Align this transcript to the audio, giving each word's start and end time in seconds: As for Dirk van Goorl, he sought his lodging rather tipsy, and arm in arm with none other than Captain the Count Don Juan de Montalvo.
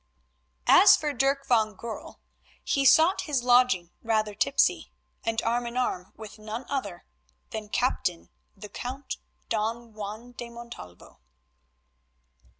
As 0.65 0.97
for 0.97 1.13
Dirk 1.13 1.45
van 1.45 1.75
Goorl, 1.75 2.19
he 2.63 2.85
sought 2.85 3.21
his 3.29 3.43
lodging 3.43 3.91
rather 4.01 4.33
tipsy, 4.33 4.91
and 5.23 5.39
arm 5.43 5.67
in 5.67 5.77
arm 5.77 6.11
with 6.15 6.39
none 6.39 6.65
other 6.69 7.05
than 7.51 7.69
Captain 7.69 8.31
the 8.57 8.67
Count 8.67 9.17
Don 9.47 9.93
Juan 9.93 10.31
de 10.31 10.49
Montalvo. 10.49 11.19